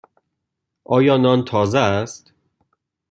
[0.85, 2.33] آیا نان تازه است؟